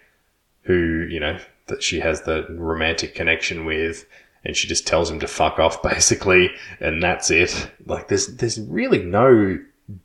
[0.62, 1.38] who, you know,
[1.72, 4.06] that she has the romantic connection with
[4.44, 7.70] and she just tells him to fuck off basically and that's it.
[7.86, 9.58] Like there's there's really no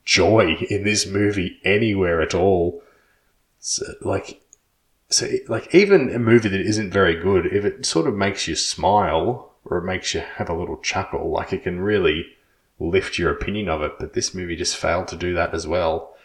[0.05, 2.81] joy in this movie anywhere at all.
[3.59, 4.41] So, like
[5.09, 8.55] so like even a movie that isn't very good, if it sort of makes you
[8.55, 12.25] smile or it makes you have a little chuckle, like it can really
[12.79, 16.15] lift your opinion of it, but this movie just failed to do that as well.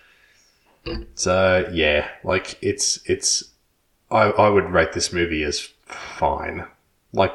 [1.15, 3.52] So yeah, like it's it's
[4.13, 6.67] I I would rate this movie as fine.
[7.13, 7.33] Like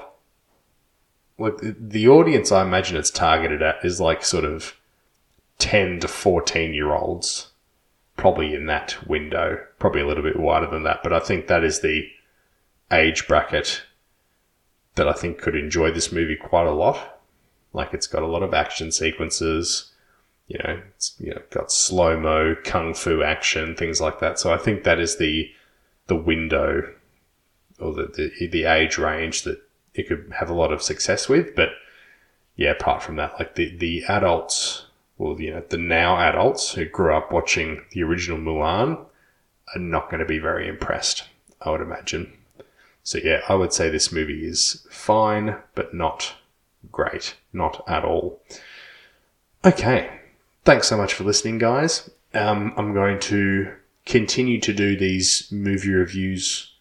[1.38, 4.76] like the audience I imagine it's targeted at is like sort of
[5.60, 7.52] 10 to 14 year olds
[8.16, 11.64] probably in that window probably a little bit wider than that but I think that
[11.64, 12.08] is the
[12.92, 13.84] age bracket
[14.96, 17.18] that I think could enjoy this movie quite a lot
[17.78, 19.92] like it's got a lot of action sequences.
[20.48, 24.40] You know, it's you know got slow mo, kung fu action, things like that.
[24.40, 25.50] So I think that is the
[26.08, 26.94] the window
[27.80, 29.62] or the, the the age range that
[29.94, 31.56] it could have a lot of success with.
[31.56, 31.70] But
[32.56, 34.86] yeah, apart from that, like the the adults,
[35.18, 39.06] well, you know, the now adults who grew up watching the original Mulan
[39.76, 41.24] are not going to be very impressed.
[41.62, 42.34] I would imagine.
[43.04, 46.36] So yeah, I would say this movie is fine, but not
[46.92, 47.36] great.
[47.54, 48.42] Not at all.
[49.64, 50.10] Okay.
[50.66, 52.10] Thanks so much for listening, guys.
[52.34, 53.74] Um, I'm going to
[54.08, 56.74] continue to do these movie reviews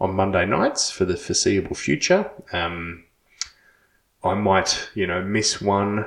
[0.00, 2.30] on Monday nights for the foreseeable future.
[2.52, 3.04] Um,
[4.24, 6.04] I might, you know, miss one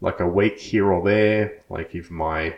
[0.00, 2.56] like a week here or there, like if my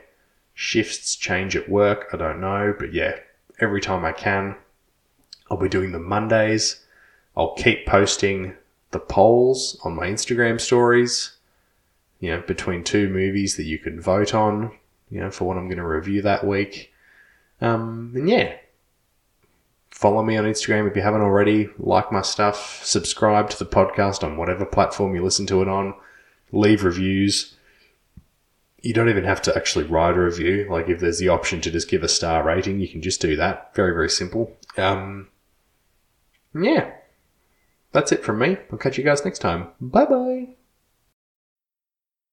[0.54, 2.74] shifts change at work, I don't know.
[2.76, 3.16] But yeah,
[3.60, 4.56] every time I can,
[5.50, 6.84] I'll be doing the Mondays.
[7.36, 8.54] I'll keep posting
[8.90, 11.36] the polls on my Instagram stories,
[12.20, 14.72] you know, between two movies that you can vote on,
[15.10, 16.91] you know, for what I'm going to review that week.
[17.62, 18.56] Um, and yeah,
[19.90, 21.68] follow me on Instagram if you haven't already.
[21.78, 22.84] Like my stuff.
[22.84, 25.94] Subscribe to the podcast on whatever platform you listen to it on.
[26.50, 27.54] Leave reviews.
[28.82, 30.66] You don't even have to actually write a review.
[30.68, 33.36] Like if there's the option to just give a star rating, you can just do
[33.36, 33.74] that.
[33.74, 34.56] Very, very simple.
[34.76, 35.28] Um,
[36.54, 36.90] yeah
[37.92, 38.56] that's it from me.
[38.70, 39.68] I'll catch you guys next time.
[39.80, 40.56] Bye bye.